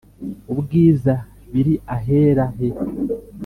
ubwiza 0.51 1.13
biri 1.51 1.73
ahera 1.95 2.45
he 2.55 2.67